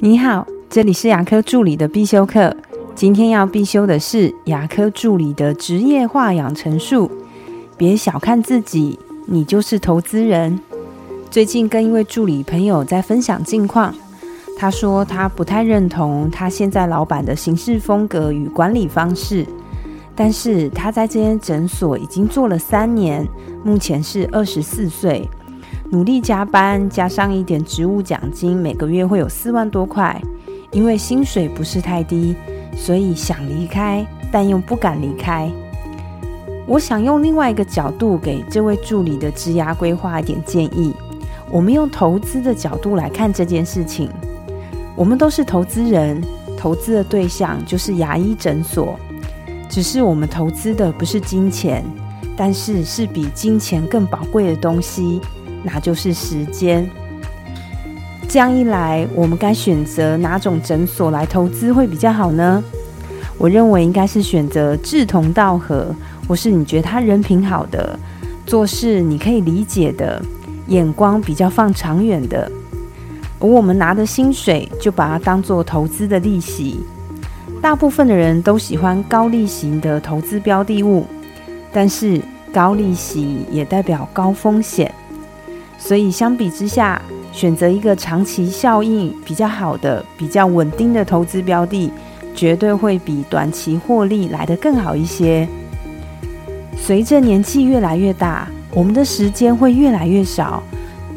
[0.00, 2.54] 你好，这里是牙科助理的必修课。
[2.96, 7.10] 今天要必修的是牙科助理的职业化养成术。
[7.76, 10.58] 别小看自己，你就是投资人。
[11.30, 13.94] 最近跟一位助理朋友在分享近况，
[14.58, 19.46] 他说他不太认同他现在老板的行事风格与管理方式，
[20.14, 23.26] 但是他在这间诊所已经做了三年，
[23.64, 25.28] 目前是二十四岁。
[25.90, 30.20] 努力加班，加上一点职务奖金，每个月会有四万多块。
[30.72, 32.34] 因为薪水不是太低，
[32.76, 35.48] 所以想离开，但又不敢离开。
[36.66, 40.92] 我想用另外一个角度给这位助理的职涯规划一点建议。
[41.48, 44.10] 我们用投资的角度来看这件事情。
[44.96, 46.20] 我们都是投资人，
[46.58, 48.98] 投资的对象就是牙医诊所。
[49.68, 51.84] 只是我们投资的不是金钱，
[52.36, 55.20] 但是是比金钱更宝贵的东西。
[55.64, 56.88] 那就是时间。
[58.28, 62.62] 这样一来，我们该选择哪种诊所来投资会比较好呢？
[63.36, 65.94] 我认为应该是选择志同道合，
[66.28, 67.98] 或是你觉得他人品好的，
[68.46, 70.22] 做事你可以理解的，
[70.68, 72.50] 眼光比较放长远的。
[73.40, 76.80] 而我们拿的薪水就把它当做投资的利息。
[77.60, 81.06] 大部分的人都喜欢高利息的投资标的物，
[81.72, 82.20] 但是
[82.52, 84.92] 高利息也代表高风险。
[85.78, 87.00] 所以相比之下，
[87.32, 91.92] 选择一个长期效应比较好的、比较稳定的投资标的，
[92.34, 95.46] 绝对会比短期获利来得更好一些。
[96.76, 100.62] 随着年纪越来越大，我们的时间会越来越少，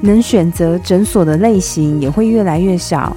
[0.00, 3.16] 能选择诊所的类型也会越来越少。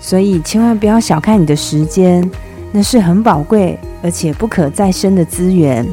[0.00, 2.28] 所以千万不要小看你的时间，
[2.72, 5.86] 那是很宝贵而且不可再生的资源。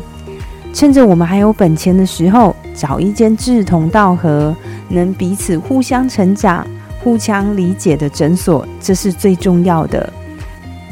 [0.74, 4.56] 趁着我们还有本钱的时候，找一间志同道合。
[4.92, 6.66] 能彼此互相成长、
[7.04, 10.12] 互相理解的诊所，这是最重要的。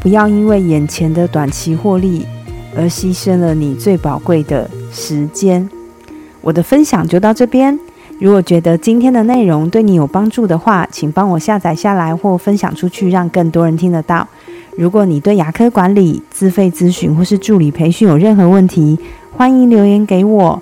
[0.01, 2.25] 不要因为眼前的短期获利
[2.75, 5.69] 而牺牲了你最宝贵的时间。
[6.41, 7.77] 我的分享就到这边。
[8.19, 14.27] 如果觉得今天的内容对你有帮助的话，请帮我下载下来或分享出去，让更多人听得到。
[14.77, 18.97] 如果你对牙科管理、自费咨询或是助理培训有任何问题，
[19.35, 20.61] 欢迎留言给我。